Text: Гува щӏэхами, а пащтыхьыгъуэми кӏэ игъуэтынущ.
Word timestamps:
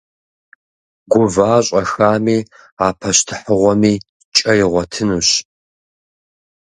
Гува 1.11 1.51
щӏэхами, 1.65 2.39
а 2.85 2.87
пащтыхьыгъуэми 2.99 3.93
кӏэ 4.35 4.53
игъуэтынущ. 4.63 5.29